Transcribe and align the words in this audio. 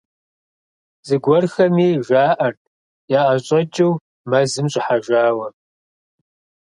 Зыгуэрхэми 1.07 1.87
жаӏэрт 2.05 2.61
яӏэщӏэкӏыу 3.19 3.93
мэзым 4.29 4.67
щӏыхьэжауэ. 4.71 5.47